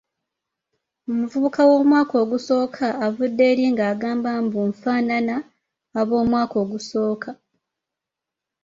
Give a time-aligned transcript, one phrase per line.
[1.09, 5.35] Omuvubuka w’omwaka ogusooka avudde eri nga agamba mbu nfaanana
[5.99, 7.29] ab’omwaka ogusooka!